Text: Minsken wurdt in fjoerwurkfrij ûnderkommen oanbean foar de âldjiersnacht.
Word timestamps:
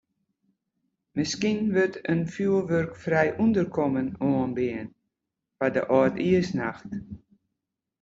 Minsken 1.15 1.59
wurdt 1.75 1.97
in 2.13 2.21
fjoerwurkfrij 2.33 3.29
ûnderkommen 3.43 4.07
oanbean 4.29 4.87
foar 5.55 5.71
de 5.75 5.83
âldjiersnacht. 5.97 6.89